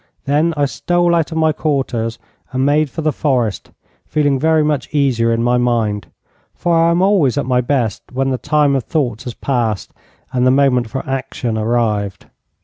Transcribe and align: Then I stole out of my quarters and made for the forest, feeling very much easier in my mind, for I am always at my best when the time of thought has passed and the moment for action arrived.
Then 0.25 0.55
I 0.57 0.65
stole 0.65 1.13
out 1.13 1.31
of 1.31 1.37
my 1.37 1.51
quarters 1.51 2.17
and 2.51 2.65
made 2.65 2.89
for 2.89 3.03
the 3.03 3.11
forest, 3.11 3.69
feeling 4.07 4.39
very 4.39 4.63
much 4.63 4.91
easier 4.91 5.31
in 5.31 5.43
my 5.43 5.59
mind, 5.59 6.07
for 6.55 6.73
I 6.75 6.89
am 6.89 7.03
always 7.03 7.37
at 7.37 7.45
my 7.45 7.61
best 7.61 8.01
when 8.11 8.31
the 8.31 8.39
time 8.39 8.75
of 8.75 8.83
thought 8.85 9.21
has 9.25 9.35
passed 9.35 9.93
and 10.33 10.43
the 10.43 10.49
moment 10.49 10.89
for 10.89 11.07
action 11.07 11.55
arrived. 11.55 12.25